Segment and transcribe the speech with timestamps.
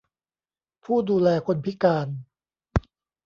[0.83, 2.07] ผู้ดูแลคนพิการ